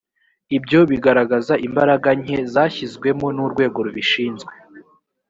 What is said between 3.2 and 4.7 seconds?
n urwego rubishinzwe